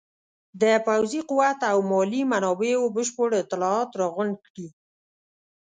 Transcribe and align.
د 0.61 0.63
پوځي 0.87 1.21
قوت 1.29 1.59
او 1.71 1.77
مالي 1.91 2.21
منابعو 2.31 2.93
بشپړ 2.95 3.29
اطلاعات 3.43 3.89
راغونډ 4.01 4.35
کړي. 4.45 4.67